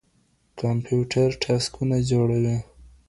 [0.59, 2.57] کمپيوټر ټاسکونه جوړوي.